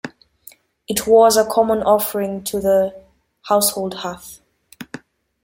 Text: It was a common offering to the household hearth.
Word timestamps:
It 0.87 1.05
was 1.05 1.37
a 1.37 1.45
common 1.45 1.83
offering 1.83 2.43
to 2.45 2.59
the 2.59 3.03
household 3.43 3.93
hearth. 3.93 4.41